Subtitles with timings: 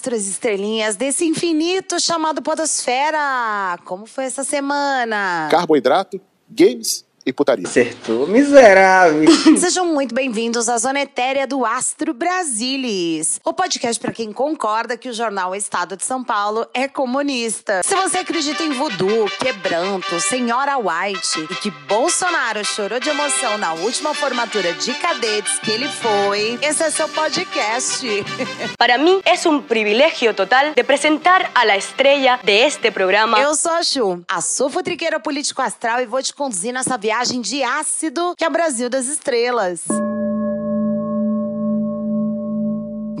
[0.00, 3.78] astros estrelinhas desse infinito chamado Podosfera.
[3.84, 5.46] Como foi essa semana?
[5.50, 7.66] Carboidrato, games e putaria.
[7.66, 9.24] Acertou, miserável.
[9.58, 15.08] Sejam muito bem-vindos à Zona Etérea do Astro Brasilis, o podcast para quem concorda que
[15.08, 17.82] o jornal Estado de São Paulo é comunista.
[17.84, 23.74] Se você acredita em voodoo, quebranto, senhora White e que Bolsonaro chorou de emoção na
[23.74, 28.06] última formatura de cadetes que ele foi, esse é seu podcast.
[28.78, 33.40] Para mí es un privilegio total de presentar a la estrella de este programa.
[33.40, 37.09] Eu sou a Chu, a sua futriqueira político astral e vou te conduzir nessa viagem
[37.40, 39.82] de ácido que é o Brasil das Estrelas.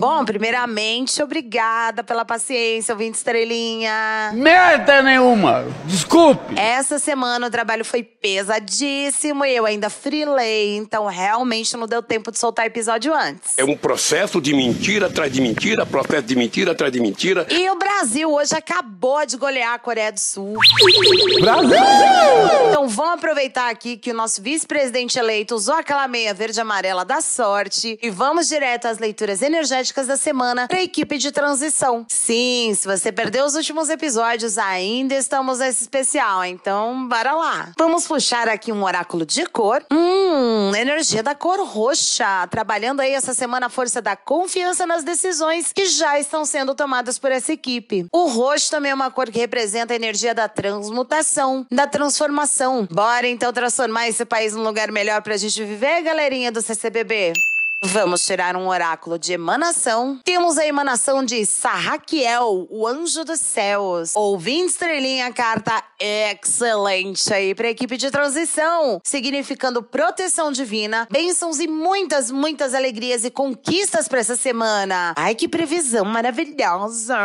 [0.00, 4.32] Bom, primeiramente, obrigada pela paciência, ouvinte estrelinha.
[4.32, 5.66] Merda nenhuma!
[5.84, 6.58] Desculpe!
[6.58, 12.32] Essa semana o trabalho foi pesadíssimo e eu ainda freelei, então realmente não deu tempo
[12.32, 13.58] de soltar episódio antes.
[13.58, 17.46] É um processo de mentira atrás de mentira, processo de mentira atrás de mentira.
[17.50, 20.56] E o Brasil hoje acabou de golear a Coreia do Sul.
[21.42, 21.76] Brasil!
[22.70, 27.04] Então vamos aproveitar aqui que o nosso vice-presidente eleito usou aquela meia verde e amarela
[27.04, 32.06] da sorte e vamos direto às leituras energéticas da semana para a equipe de transição.
[32.08, 37.72] Sim, se você perdeu os últimos episódios, ainda estamos nesse especial, então bora lá.
[37.78, 39.84] Vamos puxar aqui um oráculo de cor.
[39.92, 45.72] Hum, energia da cor roxa, trabalhando aí essa semana a força da confiança nas decisões
[45.72, 48.06] que já estão sendo tomadas por essa equipe.
[48.12, 52.86] O roxo também é uma cor que representa a energia da transmutação, da transformação.
[52.90, 57.32] Bora então transformar esse país num lugar melhor pra gente viver, galerinha do CCBB?
[57.82, 60.20] Vamos tirar um oráculo de emanação.
[60.22, 64.14] Temos a emanação de Sarraquiel, o anjo dos céus.
[64.14, 72.30] Ouvinte estrelinha, carta excelente aí pra equipe de transição, significando proteção divina, bênçãos e muitas,
[72.30, 75.14] muitas alegrias e conquistas pra essa semana.
[75.16, 77.16] Ai, que previsão maravilhosa.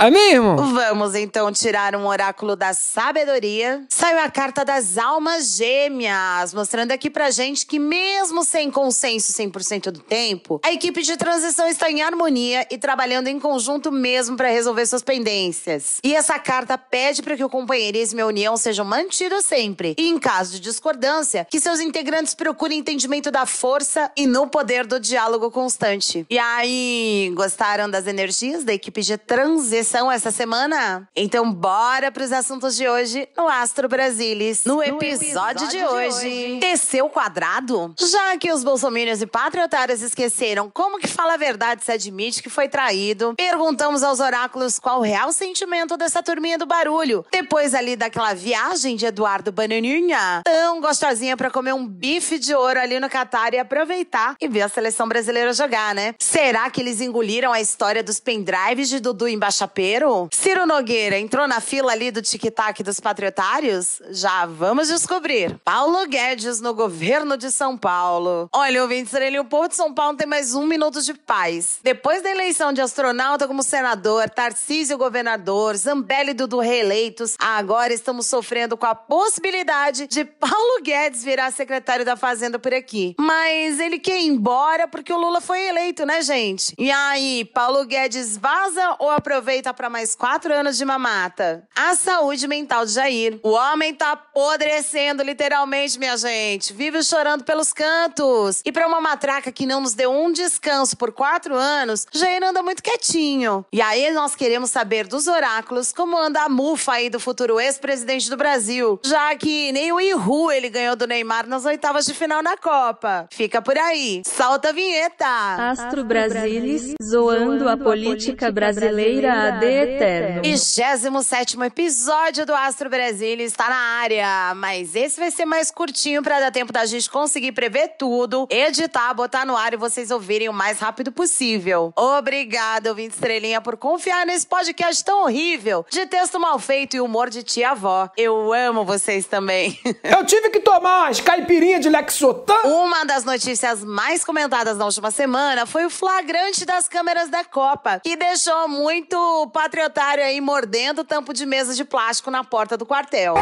[0.00, 0.56] É mesmo?
[0.56, 3.84] Vamos então tirar um oráculo da sabedoria.
[3.90, 9.97] Saiu a carta das almas gêmeas, mostrando aqui pra gente que mesmo sem consenso 100%
[9.98, 14.48] do tempo, a equipe de transição está em harmonia e trabalhando em conjunto mesmo para
[14.48, 15.98] resolver suas pendências.
[16.02, 19.94] E essa carta pede para que o companheirismo e a união sejam mantidos sempre.
[19.98, 24.86] E em caso de discordância, que seus integrantes procurem entendimento da força e no poder
[24.86, 26.24] do diálogo constante.
[26.30, 31.08] E aí, gostaram das energias da equipe de transição essa semana?
[31.16, 34.64] Então bora para os assuntos de hoje no Astro Brasilis.
[34.64, 37.94] No, episódio, de, hoje, desceu quadrado?
[37.98, 42.50] Já que os bolsominions e patriotários esqueceram como que fala a verdade se admite que
[42.50, 47.24] foi traído, perguntamos aos oráculos qual o real sentimento dessa turminha do barulho.
[47.32, 52.80] Depois ali daquela viagem de Eduardo Bananinha, tão gostosinha pra comer um bife de ouro
[52.80, 56.14] ali no Catar e aproveitar e ver a seleção brasileira jogar, né?
[56.18, 60.28] Será que eles engoliram a história dos pendrives de Dudu em Baixapeiro?
[60.32, 64.00] Ciro Nogueira entrou na fila ali do tic-tac dos patriotários?
[64.10, 65.58] Já vamos descobrir.
[65.64, 68.48] Paulo Guedes no governo de São Paulo.
[68.52, 71.78] Olha, ouvinte estrelinho, o de São Paulo tem mais um minuto de paz.
[71.84, 78.76] Depois da eleição de astronauta como senador, Tarcísio governador, Zambelli Dudu reeleitos, agora estamos sofrendo
[78.76, 83.14] com a possibilidade de Paulo Guedes virar secretário da Fazenda por aqui.
[83.20, 86.74] Mas ele quer ir embora porque o Lula foi eleito, né, gente?
[86.76, 91.68] E aí, Paulo Guedes vaza ou aproveita para mais quatro anos de mamata?
[91.76, 93.38] A saúde mental de Jair.
[93.44, 96.72] O homem tá apodrecendo, literalmente, minha gente.
[96.72, 98.60] Vive chorando pelos cantos.
[98.64, 102.62] E pra uma matraca que não nos deu um descanso por quatro anos, Jair anda
[102.62, 103.64] muito quietinho.
[103.72, 108.30] E aí nós queremos saber dos oráculos como anda a mufa aí do futuro ex-presidente
[108.30, 112.42] do Brasil, já que nem o Ihu ele ganhou do Neymar nas oitavas de final
[112.42, 113.28] na Copa.
[113.30, 114.22] Fica por aí.
[114.26, 115.26] Solta a vinheta.
[115.26, 120.42] Astro Brasilis, zoando a política brasileira AD eterno.
[120.42, 126.40] 27 episódio do Astro Brasília está na área, mas esse vai ser mais curtinho para
[126.40, 130.52] dar tempo da gente conseguir prever tudo, editar, botar no ar e vocês ouvirem o
[130.52, 131.92] mais rápido possível.
[131.96, 137.28] Obrigada, ouvinte estrelinha, por confiar nesse podcast tão horrível, de texto mal feito e humor
[137.28, 138.08] de tia-avó.
[138.16, 139.78] Eu amo vocês também.
[140.02, 142.62] Eu tive que tomar umas caipirinhas de Lexotan.
[142.64, 148.00] Uma das notícias mais comentadas na última semana foi o flagrante das câmeras da Copa,
[148.00, 152.86] que deixou muito patriotário aí mordendo o tampo de mesa de plástico na porta do
[152.86, 153.34] quartel.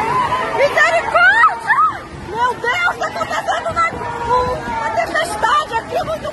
[0.55, 1.77] Misericórdia!
[2.29, 3.86] Meu Deus, tá acontecendo uma,
[5.97, 6.21] Vamos,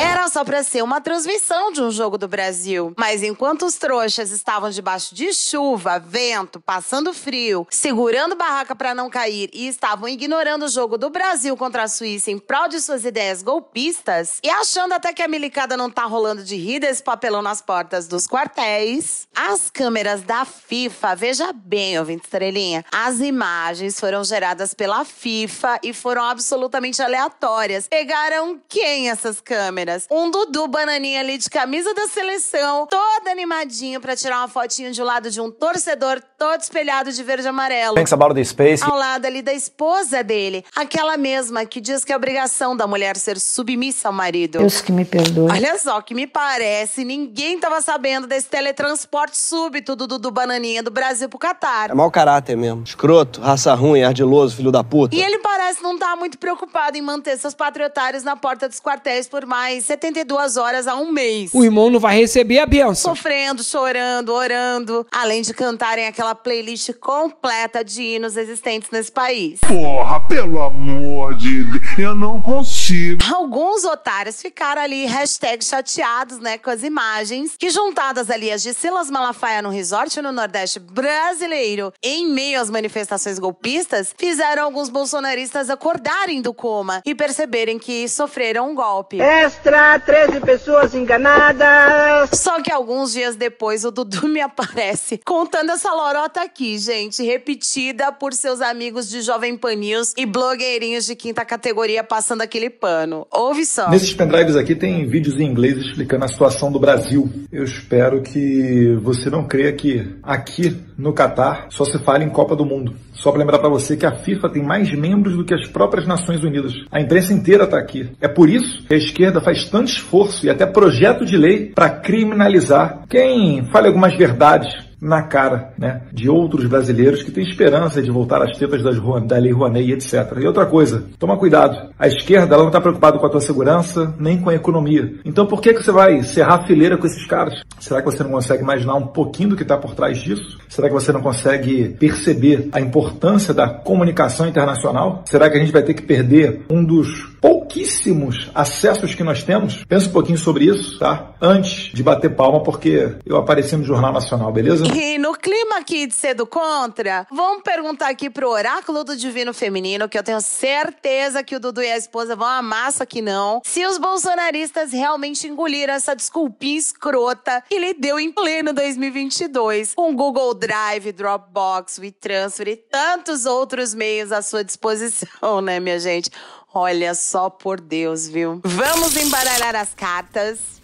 [0.00, 2.92] Era só pra ser uma transmissão de um jogo do Brasil.
[2.96, 9.10] Mas enquanto os trouxas estavam debaixo de chuva, vento, passando frio, segurando barraca pra não
[9.10, 13.04] cair e estavam ignorando o jogo do Brasil contra a Suíça em prol de suas
[13.04, 17.42] ideias golpistas e achando até que a milicada não tá rolando de rir desse papelão
[17.42, 24.22] nas portas dos quartéis, as câmeras da FIFA, veja bem, ouvinte estrelinha, as imagens foram
[24.22, 27.88] geradas pela FIFA e foram absolutamente aleatórias.
[27.88, 29.87] Pegaram quem essas câmeras?
[30.10, 35.00] Um Dudu Bananinha ali de camisa da seleção, todo animadinho pra tirar uma fotinho de
[35.00, 37.96] um lado de um torcedor todo espelhado de verde e amarelo.
[37.96, 38.82] Thanks about the space.
[38.84, 43.16] Ao lado ali da esposa dele, aquela mesma que diz que é obrigação da mulher
[43.16, 44.60] ser submissa ao marido.
[44.60, 45.50] Deus que me perdoe.
[45.50, 50.92] Olha só, que me parece, ninguém tava sabendo desse teletransporte súbito do Dudu Bananinha do
[50.92, 51.90] Brasil pro Catar.
[51.90, 52.84] É mau caráter mesmo.
[52.84, 55.16] Escroto, raça ruim, ardiloso, filho da puta.
[55.16, 59.26] E ele parece não estar muito preocupado em manter seus patriotários na porta dos quartéis
[59.26, 61.50] por mais 72 horas a um mês.
[61.52, 63.14] O irmão não vai receber a benção.
[63.14, 69.60] Sofrendo, chorando, orando, além de cantarem aquela playlist completa de hinos existentes nesse país.
[69.60, 73.22] Porra, pelo amor de Deus, eu não consigo.
[73.32, 78.74] Alguns otários ficaram ali, hashtag chateados, né, com as imagens, que juntadas ali as de
[78.74, 85.70] Silas Malafaia no resort no Nordeste brasileiro, em meio às manifestações golpistas, fizeram alguns bolsonaristas
[85.70, 89.20] acordarem do coma e perceberem que sofreram um golpe.
[89.20, 92.30] Extra, 13 pessoas enganadas.
[92.32, 98.10] Só que alguns dias depois o Dudu me aparece contando essa lorota aqui, gente, repetida
[98.10, 103.26] por seus amigos de Jovem Pan News e blogueirinhos de quinta categoria passando aquele pano.
[103.30, 103.88] Ouve só.
[103.88, 107.30] Nesses pendrives aqui tem vídeos em inglês explicando a situação do Brasil.
[107.52, 112.56] Eu espero que você não creia que aqui no Catar só se fala em Copa
[112.56, 112.94] do Mundo.
[113.12, 116.06] Só para lembrar para você que a FIFA tem mais membros do que as próprias
[116.06, 116.72] Nações Unidas.
[116.90, 118.10] A imprensa inteira está aqui.
[118.20, 121.90] É por isso que a esquerda faz tanto esforço e até projeto de lei para
[121.90, 128.10] criminalizar quem fale algumas verdades na cara né, de outros brasileiros que têm esperança de
[128.10, 130.38] voltar às tetas das, da Lei Rouanet e etc.
[130.40, 131.90] E outra coisa, toma cuidado.
[131.98, 135.14] A esquerda ela não está preocupada com a tua segurança nem com a economia.
[135.24, 137.62] Então por que, que você vai serrar fileira com esses caras?
[137.78, 140.58] Será que você não consegue imaginar um pouquinho do que está por trás disso?
[140.68, 145.22] Será que você não consegue perceber a importância da comunicação internacional?
[145.26, 149.84] Será que a gente vai ter que perder um dos pouquíssimos acessos que nós temos?
[149.84, 151.32] Pensa um pouquinho sobre isso, tá?
[151.40, 154.87] Antes de bater palma, porque eu apareci no Jornal Nacional, beleza?
[154.94, 159.52] E no clima aqui de ser do contra, vamos perguntar aqui pro oráculo do divino
[159.52, 163.20] feminino, que eu tenho certeza que o Dudu e a esposa vão amar isso aqui
[163.20, 169.94] não, se os bolsonaristas realmente engoliram essa desculpinha escrota que ele deu em pleno 2022,
[169.94, 176.30] com Google Drive, Dropbox, WeTransfer e tantos outros meios à sua disposição, né, minha gente?
[176.72, 178.60] Olha só por Deus, viu?
[178.64, 180.77] Vamos embaralhar as cartas.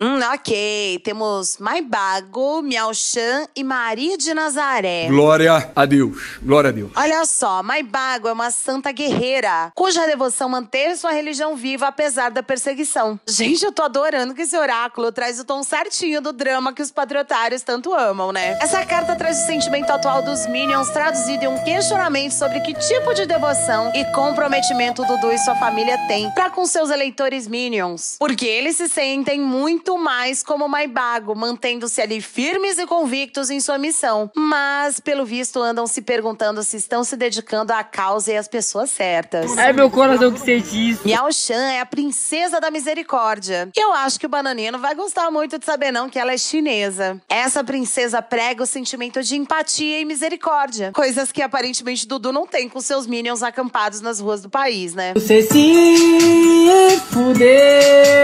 [0.00, 1.00] Hum, ok.
[1.02, 5.08] Temos Maibago, Miauchan e Maria de Nazaré.
[5.08, 6.38] Glória a Deus.
[6.40, 6.92] Glória a Deus.
[6.94, 12.44] Olha só, Maibago é uma santa guerreira, cuja devoção manteve sua religião viva apesar da
[12.44, 13.18] perseguição.
[13.26, 16.92] Gente, eu tô adorando que esse oráculo traz o tom certinho do drama que os
[16.92, 18.56] patriotários tanto amam, né?
[18.60, 23.14] Essa carta traz o sentimento atual dos Minions traduzido em um questionamento sobre que tipo
[23.14, 28.16] de devoção e comprometimento Dudu e sua família têm para com seus eleitores Minions.
[28.18, 33.58] Porque eles se sentem muito muito mais como Maibago, mantendo-se ali firmes e convictos em
[33.58, 34.30] sua missão.
[34.36, 38.90] Mas, pelo visto, andam se perguntando se estão se dedicando à causa e às pessoas
[38.90, 39.56] certas.
[39.56, 41.00] É meu coração que sente isso.
[41.06, 43.70] Miao Shan é a princesa da misericórdia.
[43.74, 46.38] Eu acho que o Bananinha não vai gostar muito de saber não que ela é
[46.38, 47.18] chinesa.
[47.26, 50.92] Essa princesa prega o sentimento de empatia e misericórdia.
[50.92, 55.14] Coisas que aparentemente Dudu não tem com seus minions acampados nas ruas do país, né?
[55.14, 57.48] Você se fudeu.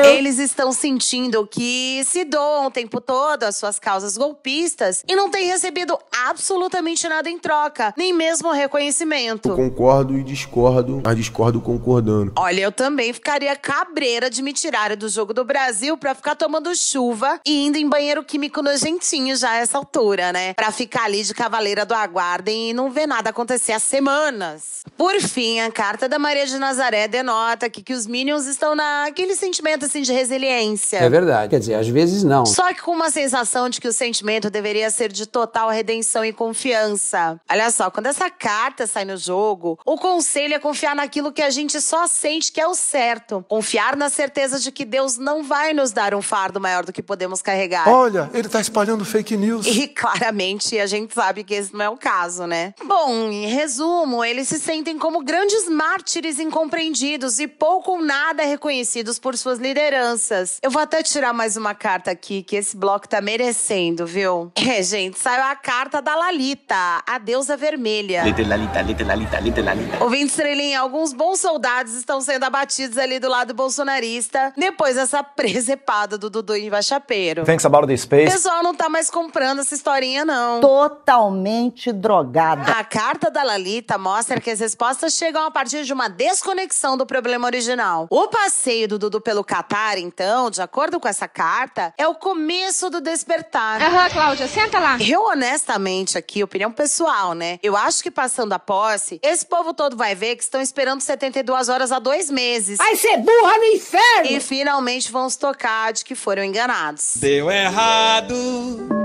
[0.05, 5.31] Eles estão sentindo que se doam o tempo todo às suas causas golpistas e não
[5.31, 5.97] têm recebido
[6.27, 9.51] absolutamente nada em troca, nem mesmo reconhecimento.
[9.51, 12.33] Eu concordo e discordo, mas discordo concordando.
[12.37, 16.75] Olha, eu também ficaria cabreira de me tirar do jogo do Brasil pra ficar tomando
[16.75, 20.55] chuva e indo em banheiro químico nojentinho já a essa altura, né?
[20.55, 24.83] Pra ficar ali de cavaleira do aguardem e não ver nada acontecer há semanas.
[24.97, 29.37] Por fim, a carta da Maria de Nazaré denota que, que os Minions estão naquele
[29.37, 30.99] sentimento assim de resiliência.
[30.99, 31.44] É verdade.
[31.45, 31.51] Verdade.
[31.51, 32.45] Quer dizer, às vezes não.
[32.47, 36.33] Só que com uma sensação de que o sentimento deveria ser de total redenção e
[36.33, 37.41] confiança.
[37.51, 41.51] Olha só, quando essa carta sai no jogo, o conselho é confiar naquilo que a
[41.51, 43.45] gente só sente que é o certo.
[43.49, 47.03] Confiar na certeza de que Deus não vai nos dar um fardo maior do que
[47.03, 47.89] podemos carregar.
[47.89, 49.67] Olha, ele tá espalhando fake news.
[49.67, 52.75] E claramente a gente sabe que esse não é o caso, né?
[52.85, 59.19] Bom, em resumo, eles se sentem como grandes mártires incompreendidos e pouco ou nada reconhecidos
[59.19, 60.59] por suas lideranças.
[60.63, 64.51] Eu vou até tirar mais uma carta aqui que esse bloco tá merecendo, viu?
[64.57, 66.75] É, gente, saiu a carta da Lalita,
[67.07, 68.21] a deusa vermelha.
[68.23, 70.05] Lalita, Lalita, Lalita, Lalita, Lalita.
[70.05, 76.17] Ouvindo estrelinha, alguns bons soldados estão sendo abatidos ali do lado bolsonarista depois dessa presepada
[76.17, 77.45] do Dudu em Vachapeiro.
[77.45, 78.33] Thanks about the O space.
[78.33, 80.61] pessoal não tá mais comprando essa historinha, não.
[80.61, 82.73] Totalmente drogada.
[82.73, 87.05] A carta da Lalita mostra que as respostas chegam a partir de uma desconexão do
[87.05, 88.07] problema original.
[88.11, 92.91] O passeio do Dudu pelo Catar, então, de acordo com essa carta, é o começo
[92.91, 93.81] do despertar.
[93.83, 94.97] Aham, Cláudia, senta lá.
[95.01, 97.59] Eu, honestamente, aqui, opinião pessoal, né?
[97.63, 101.69] Eu acho que passando a posse, esse povo todo vai ver que estão esperando 72
[101.69, 102.79] horas a dois meses.
[102.79, 104.31] Vai ser burra no inferno!
[104.31, 107.15] E finalmente vão se tocar de que foram enganados.
[107.17, 109.04] Deu errado.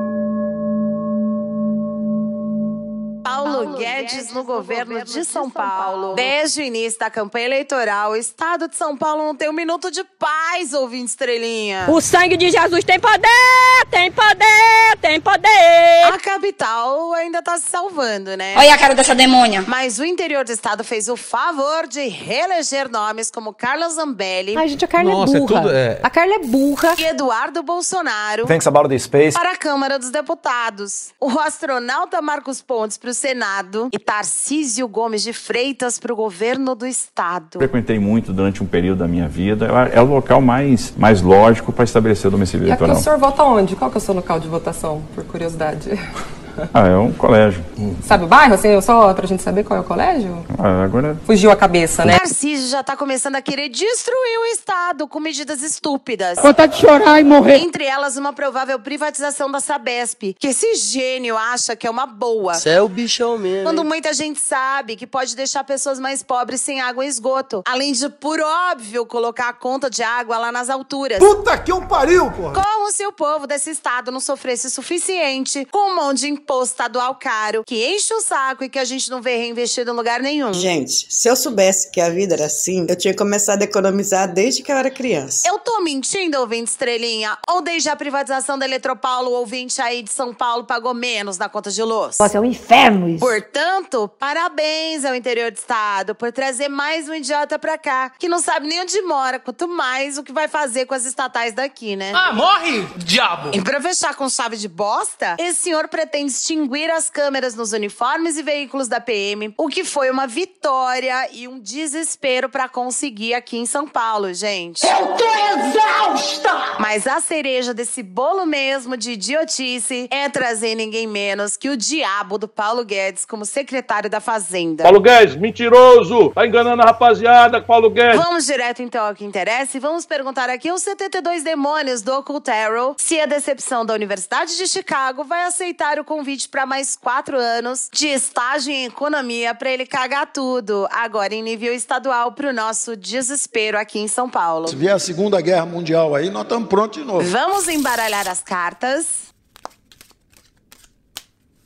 [3.66, 6.16] Paulo Guedes no governo de São Paulo.
[6.16, 9.92] Desde o início da campanha eleitoral, o estado de São Paulo não tem um minuto
[9.92, 11.86] de paz, ouvinte estrelinha.
[11.90, 16.04] O sangue de Jesus tem poder, tem poder, tem poder.
[16.14, 18.56] A capital ainda tá se salvando, né?
[18.58, 19.64] Olha a cara dessa demônia.
[19.68, 24.68] Mas o interior do estado fez o favor de reeleger nomes como Carla Zambelli Ai,
[24.70, 25.62] gente, a Carla Nossa, é é burra.
[25.62, 26.96] tudo- é- A Carla é burra.
[26.98, 29.38] e Eduardo Bolsonaro Thanks about the space.
[29.38, 31.10] para a Câmara dos Deputados.
[31.20, 33.49] O astronauta Marcos Pontes para o Senado
[33.92, 37.60] e Tarcísio Gomes de Freitas para o governo do estado.
[37.60, 39.68] Frequentei muito durante um período da minha vida.
[39.92, 43.04] É o local mais, mais lógico para estabelecer o domicílio E aqui o eleitoral.
[43.04, 43.76] senhor vota onde?
[43.76, 45.90] Qual que é o seu local de votação, por curiosidade?
[46.74, 47.64] Ah, é um colégio.
[48.04, 50.46] Sabe o bairro, assim, só pra gente saber qual é o colégio?
[50.58, 52.18] Ah, agora Fugiu a cabeça, né?
[52.18, 56.40] Tarcísio já tá começando a querer destruir o Estado com medidas estúpidas.
[56.40, 57.58] Vontade de chorar e morrer.
[57.58, 62.56] Entre elas, uma provável privatização da Sabesp, que esse gênio acha que é uma boa.
[62.56, 63.64] Você é o bichão mesmo.
[63.64, 63.88] Quando hein?
[63.88, 67.62] muita gente sabe que pode deixar pessoas mais pobres sem água e esgoto.
[67.66, 71.20] Além de, por óbvio, colocar a conta de água lá nas alturas.
[71.20, 72.54] Puta que um pariu, porra!
[72.54, 76.74] Como se o povo desse estado não sofresse o suficiente com um monte de imposto
[76.74, 80.20] estadual caro, que enche o saco e que a gente não vê reinvestido em lugar
[80.20, 80.52] nenhum.
[80.52, 84.64] Gente, se eu soubesse que a vida era assim, eu tinha começado a economizar desde
[84.64, 85.48] que eu era criança.
[85.48, 87.38] Eu tô mentindo, ouvinte estrelinha?
[87.48, 91.48] Ou desde a privatização da Eletropaulo, o ouvinte aí de São Paulo pagou menos na
[91.48, 92.18] conta de luz?
[92.20, 93.20] Nossa, é um inferno isso.
[93.20, 98.40] Portanto, parabéns ao interior do estado por trazer mais um idiota pra cá, que não
[98.40, 102.12] sabe nem onde mora, quanto mais o que vai fazer com as estatais daqui, né?
[102.16, 103.52] Ah, morre, diabo!
[103.54, 108.38] E pra fechar com chave de bosta, esse senhor pretende extinguir as câmeras nos uniformes
[108.38, 113.58] e veículos da PM, o que foi uma vitória e um desespero pra conseguir aqui
[113.58, 114.86] em São Paulo, gente.
[114.86, 116.78] Eu tô exausta!
[116.80, 122.38] Mas a cereja desse bolo mesmo de idiotice é trazer ninguém menos que o diabo
[122.38, 124.84] do Paulo Guedes como secretário da Fazenda.
[124.84, 126.30] Paulo Guedes, mentiroso!
[126.30, 128.22] Tá enganando a rapaziada, Paulo Guedes!
[128.24, 132.96] Vamos direto então ao que interessa e vamos perguntar aqui aos 72 demônios do Ocultero
[132.98, 136.19] se a decepção da Universidade de Chicago vai aceitar o convite
[136.50, 141.74] para mais quatro anos de estágio em economia para ele cagar tudo, agora em nível
[141.74, 144.68] estadual, pro nosso desespero aqui em São Paulo.
[144.68, 147.22] Se vier a Segunda Guerra Mundial aí, nós estamos prontos de novo.
[147.30, 149.29] Vamos embaralhar as cartas.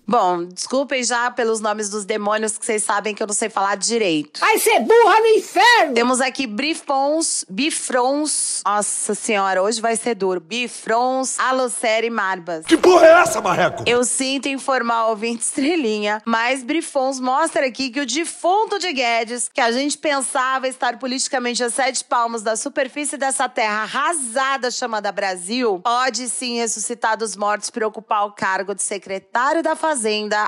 [0.05, 3.75] Bom, desculpem já pelos nomes dos demônios que vocês sabem que eu não sei falar
[3.75, 4.41] direito.
[4.41, 5.93] Vai ser burra no inferno!
[5.93, 8.61] Temos aqui Brifons, Bifrons.
[8.65, 10.41] Nossa senhora, hoje vai ser duro.
[10.41, 12.65] Bifrons, Alocere e Marbas.
[12.65, 13.83] Que porra é essa, Marreco?
[13.85, 19.49] Eu sinto informar o ouvinte estrelinha, mas Brifons mostra aqui que o defunto de Guedes,
[19.51, 25.11] que a gente pensava estar politicamente a sete palmos da superfície dessa terra arrasada chamada
[25.13, 29.92] Brasil, pode sim ressuscitar dos mortos para ocupar o cargo de secretário da Fazenda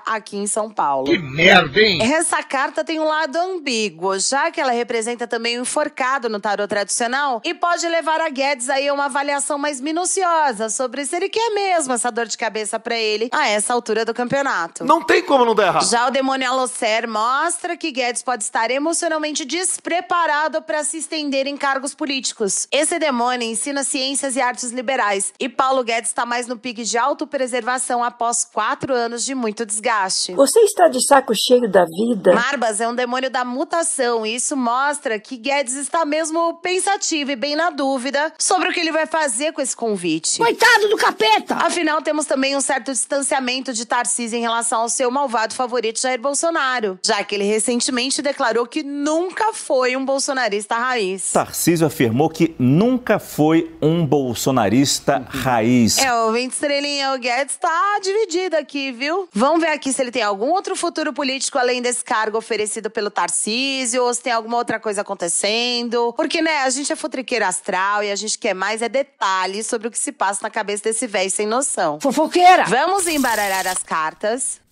[0.05, 1.05] aqui em São Paulo.
[1.05, 1.99] Que merda, hein?
[2.01, 6.67] Essa carta tem um lado ambíguo, já que ela representa também o enforcado no tarot
[6.67, 11.29] tradicional e pode levar a Guedes aí a uma avaliação mais minuciosa sobre se ele
[11.29, 14.83] quer mesmo essa dor de cabeça pra ele a essa altura do campeonato.
[14.83, 15.89] Não tem como não dar errado.
[15.89, 21.55] Já o demônio Alocer mostra que Guedes pode estar emocionalmente despreparado para se estender em
[21.55, 22.67] cargos políticos.
[22.71, 26.97] Esse demônio ensina ciências e artes liberais e Paulo Guedes está mais no pique de
[26.97, 30.33] autopreservação após quatro anos de de muito desgaste.
[30.33, 32.33] Você está de saco cheio da vida?
[32.33, 37.35] Marbas é um demônio da mutação e isso mostra que Guedes está mesmo pensativo e
[37.35, 40.39] bem na dúvida sobre o que ele vai fazer com esse convite.
[40.39, 41.55] Coitado do capeta!
[41.55, 46.19] Afinal, temos também um certo distanciamento de Tarcísio em relação ao seu malvado favorito Jair
[46.19, 51.31] Bolsonaro, já que ele recentemente declarou que nunca foi um bolsonarista raiz.
[51.31, 55.97] Tarcísio afirmou que nunca foi um bolsonarista raiz.
[55.97, 59.24] É, o 20 estrelinha, o Guedes tá dividido aqui, viu?
[59.33, 63.09] Vamos ver aqui se ele tem algum outro futuro político além desse cargo oferecido pelo
[63.09, 66.13] Tarcísio, ou se tem alguma outra coisa acontecendo.
[66.13, 69.87] Porque, né, a gente é futriqueiro astral e a gente quer mais é detalhes sobre
[69.87, 71.99] o que se passa na cabeça desse velho sem noção.
[71.99, 72.65] Fofoqueira!
[72.65, 74.64] Vamos embaralhar as cartas.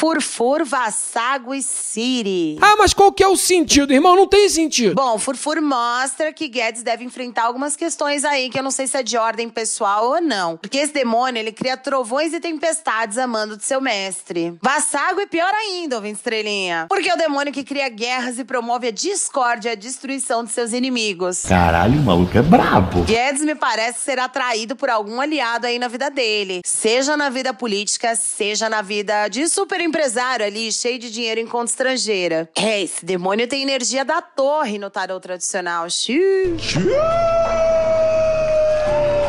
[0.00, 2.56] Furfur, Vassago e Siri.
[2.58, 4.16] Ah, mas qual que é o sentido, irmão?
[4.16, 4.94] Não tem sentido.
[4.94, 8.96] Bom, Furfur mostra que Guedes deve enfrentar algumas questões aí que eu não sei se
[8.96, 10.56] é de ordem pessoal ou não.
[10.56, 14.56] Porque esse demônio, ele cria trovões e tempestades a mando de seu mestre.
[14.62, 16.86] Vassago é pior ainda, ouvinte estrelinha.
[16.88, 20.50] Porque é o demônio que cria guerras e promove a discórdia e a destruição de
[20.50, 21.42] seus inimigos.
[21.42, 23.02] Caralho, o maluco é brabo.
[23.02, 26.62] Guedes me parece ser atraído por algum aliado aí na vida dele.
[26.64, 31.46] Seja na vida política, seja na vida de super empresário ali, cheio de dinheiro em
[31.46, 32.48] conta estrangeira.
[32.56, 35.90] É, esse demônio tem energia da torre no tarô tradicional.
[35.90, 36.56] Xiii.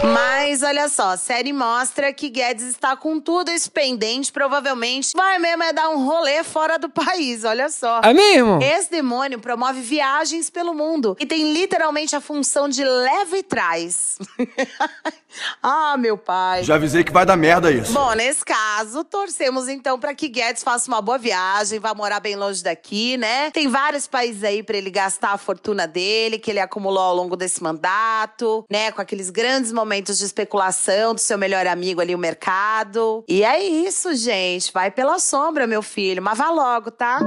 [0.03, 5.37] Mas olha só, a série mostra que Guedes está com tudo isso pendente, provavelmente vai
[5.37, 8.01] mesmo é dar um rolê fora do país, olha só.
[8.03, 8.59] É mesmo?
[8.61, 14.17] Esse demônio promove viagens pelo mundo e tem literalmente a função de leva e traz.
[15.61, 16.63] ah, meu pai.
[16.63, 17.93] Já avisei que vai dar merda isso.
[17.93, 22.35] Bom, nesse caso, torcemos então para que Guedes faça uma boa viagem, vá morar bem
[22.35, 23.51] longe daqui, né?
[23.51, 27.35] Tem vários países aí para ele gastar a fortuna dele, que ele acumulou ao longo
[27.35, 28.91] desse mandato, né?
[28.91, 33.23] Com aqueles grandes momentos de especulação do seu melhor amigo ali, o mercado.
[33.27, 34.71] E é isso, gente.
[34.73, 36.21] Vai pela sombra, meu filho.
[36.21, 37.19] Mas vá logo, tá?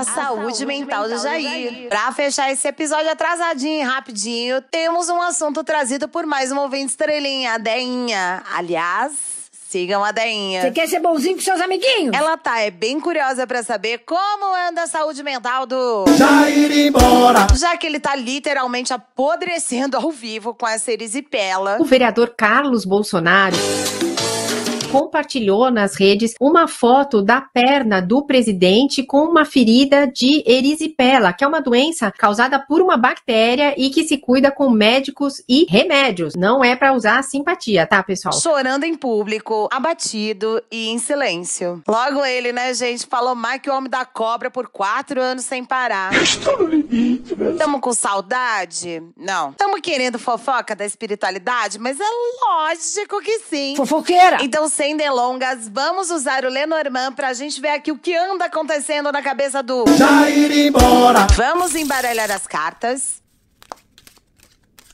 [0.00, 1.72] A, saúde, saúde mental, mental do Jair.
[1.72, 1.88] Jair.
[1.88, 6.90] Pra fechar esse episódio atrasadinho e rapidinho, temos um assunto trazido por mais uma ouvinte
[6.90, 8.42] estrelinha, a Deinha.
[8.54, 9.12] Aliás,
[9.68, 10.62] sigam a Deinha.
[10.62, 12.14] Você quer ser bonzinho com seus amiguinhos?
[12.14, 17.46] Ela tá é bem curiosa pra saber como anda a saúde mental do Jair embora.
[17.54, 21.78] Já que ele tá literalmente apodrecendo ao vivo com essa erisipela.
[21.80, 23.56] O vereador Carlos Bolsonaro
[24.92, 31.42] compartilhou nas redes uma foto da perna do presidente com uma ferida de erisipela, que
[31.42, 36.34] é uma doença causada por uma bactéria e que se cuida com médicos e remédios.
[36.34, 38.34] Não é para usar simpatia, tá, pessoal?
[38.38, 41.82] Chorando em público, abatido e em silêncio.
[41.88, 45.64] Logo ele, né, gente, falou mais que o homem da cobra por quatro anos sem
[45.64, 46.12] parar.
[46.22, 47.34] Estou no limite.
[47.56, 49.02] Tamo com saudade?
[49.16, 49.54] Não.
[49.54, 51.78] Tamo querendo fofoca da espiritualidade?
[51.78, 52.04] Mas é
[52.44, 53.74] lógico que sim.
[53.74, 54.36] Fofoqueira!
[54.42, 59.12] Então, sem delongas, vamos usar o Lenormand pra gente ver aqui o que anda acontecendo
[59.12, 59.84] na cabeça do.
[59.96, 61.24] Jair embora.
[61.36, 63.21] Vamos embaralhar as cartas.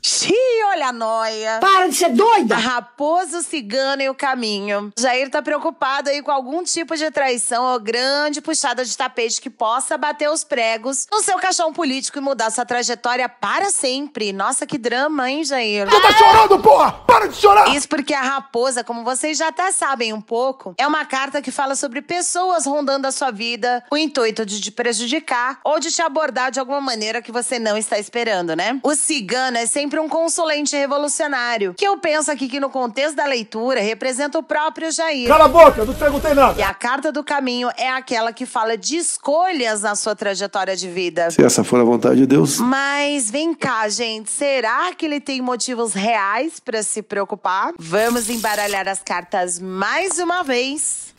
[0.08, 1.58] Xiii, olha a noia.
[1.60, 2.54] Para de ser doida!
[2.54, 4.90] A raposa, o cigano e o caminho.
[4.98, 9.50] Jair tá preocupado aí com algum tipo de traição ou grande puxada de tapete que
[9.50, 14.32] possa bater os pregos no seu caixão político e mudar sua trajetória para sempre.
[14.32, 15.86] Nossa, que drama, hein, Jair?
[15.86, 16.92] Você tá chorando, porra?
[17.06, 17.68] Para de chorar!
[17.76, 21.50] Isso porque a raposa, como vocês já até sabem um pouco, é uma carta que
[21.50, 26.00] fala sobre pessoas rondando a sua vida, o intuito de te prejudicar ou de te
[26.00, 28.80] abordar de alguma maneira que você não está esperando, né?
[28.82, 33.24] O cigano é sempre um consulente revolucionário, que eu penso aqui que no contexto da
[33.24, 35.28] leitura representa o próprio Jair.
[35.28, 36.58] Cala a boca, não perguntei nada.
[36.58, 40.88] E a carta do caminho é aquela que fala de escolhas na sua trajetória de
[40.88, 41.30] vida.
[41.30, 42.58] Se essa for a vontade de Deus.
[42.58, 47.72] Mas vem cá, gente, será que ele tem motivos reais pra se preocupar?
[47.78, 51.14] Vamos embaralhar as cartas mais uma vez.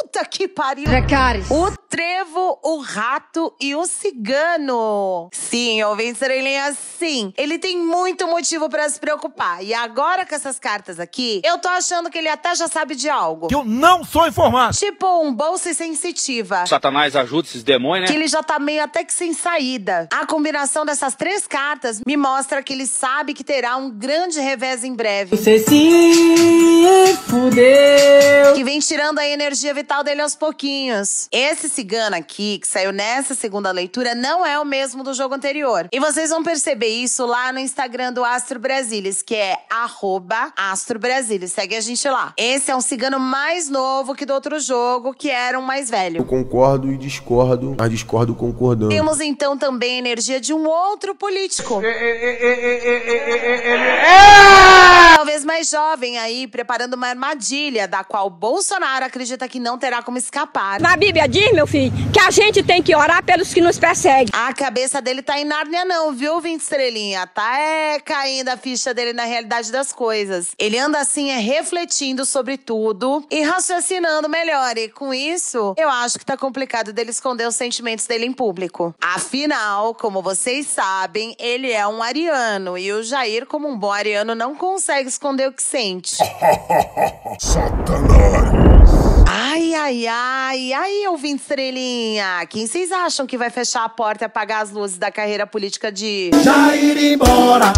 [0.00, 0.84] Puta que pariu!
[0.84, 1.50] Dracarys.
[1.50, 5.28] O trevo, o rato e o cigano.
[5.32, 7.32] Sim, ouvinte estrelinha, sim.
[7.36, 9.64] Ele tem muito motivo pra se preocupar.
[9.64, 13.08] E agora com essas cartas aqui, eu tô achando que ele até já sabe de
[13.08, 13.48] algo.
[13.50, 14.76] Eu não sou informado.
[14.76, 16.64] Tipo um bolsa sensitiva.
[16.66, 18.20] Satanás ajuda esses demônios, Que né?
[18.20, 20.08] ele já tá meio até que sem saída.
[20.12, 24.84] A combinação dessas três cartas me mostra que ele sabe que terá um grande revés
[24.84, 25.36] em breve.
[25.36, 28.54] Você se fudeu.
[28.54, 31.28] que vem tirando a energia vital dele aos pouquinhos.
[31.32, 35.88] Esse cigano aqui, que saiu nessa segunda leitura, não é o mesmo do jogo anterior.
[35.90, 40.98] E vocês vão perceber isso lá no Instagram do Astro Brasilis, que é arroba Astro
[40.98, 41.52] Brasilis.
[41.52, 42.34] Segue a gente lá.
[42.36, 46.18] Esse é um cigano mais novo que do outro jogo, que era um mais velho.
[46.18, 48.90] Eu concordo e discordo, mas discordo concordando.
[48.90, 51.80] Temos então também a energia de um outro político.
[55.16, 60.18] Talvez mais jovem aí, preparando uma armadilha da qual Bolsonaro acredita que não terá como
[60.18, 60.80] escapar.
[60.80, 64.28] Na Bíblia diz, meu filho, que a gente tem que orar pelos que nos perseguem.
[64.32, 67.26] A cabeça dele tá em Nárnia não, viu, Vinte Estrelinha?
[67.26, 70.48] Tá é caindo a ficha dele na realidade das coisas.
[70.58, 74.76] Ele anda assim, é refletindo sobre tudo e raciocinando melhor.
[74.76, 78.94] E com isso, eu acho que tá complicado dele esconder os sentimentos dele em público.
[79.00, 84.34] Afinal, como vocês sabem, ele é um ariano e o Jair, como um bom ariano,
[84.34, 86.16] não consegue esconder o que sente.
[89.40, 92.44] Ai, ai, ai, ai, ouvinte estrelinha.
[92.50, 95.92] Quem vocês acham que vai fechar a porta e apagar as luzes da carreira política
[95.92, 96.32] de.
[96.42, 97.72] Jair embora.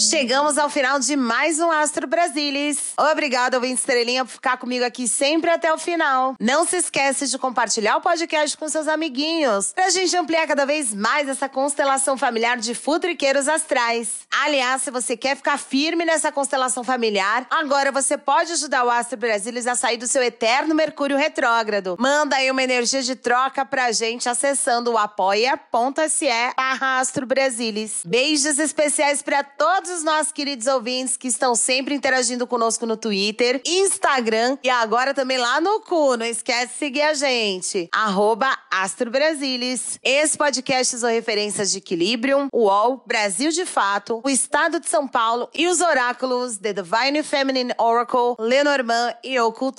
[0.00, 2.92] Chegamos ao final de mais um Astro Brasilis.
[2.96, 6.36] Obrigada, ouvinte estrelinha, por ficar comigo aqui sempre até o final.
[6.38, 10.94] Não se esquece de compartilhar o podcast com seus amiguinhos, pra gente ampliar cada vez
[10.94, 14.20] mais essa constelação familiar de futriqueiros astrais.
[14.30, 19.18] Aliás, se você quer ficar firme nessa constelação familiar, agora você pode ajudar o Astro
[19.18, 21.96] Brasilis a sair do seu eterno Mercúrio retrógrado.
[21.98, 27.02] Manda aí uma energia de troca pra gente acessando o apoia.se barra.
[28.04, 33.62] Beijos especiais pra todos os nossos queridos ouvintes que estão sempre interagindo conosco no Twitter,
[33.64, 36.16] Instagram e agora também lá no cu.
[36.16, 37.88] Não esquece de seguir a gente.
[37.92, 39.98] Arroba Astro Brasilis.
[40.02, 45.48] Esse podcast usou referências de Equilibrium, UOL, Brasil de Fato, o Estado de São Paulo
[45.54, 49.78] e os oráculos The Divine Feminine Oracle, Lenormand e Occult.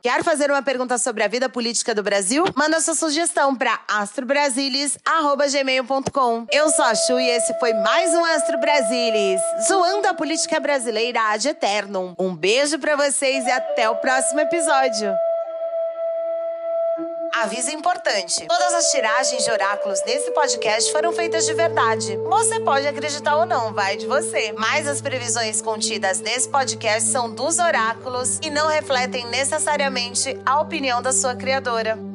[0.00, 2.44] Quer fazer uma pergunta sobre a vida política do Brasil?
[2.54, 6.46] Manda sua sugestão para astrobrasilis.gmail.com.
[6.52, 11.20] Eu sou a Chu e esse foi mais um Astro Brasilis zoando a política brasileira
[11.32, 12.14] ad eternum.
[12.18, 15.14] Um beijo pra vocês e até o próximo episódio.
[17.42, 22.16] Aviso importante: todas as tiragens de oráculos nesse podcast foram feitas de verdade.
[22.28, 24.52] Você pode acreditar ou não, vai de você.
[24.52, 31.00] Mas as previsões contidas nesse podcast são dos oráculos e não refletem necessariamente a opinião
[31.00, 32.09] da sua criadora.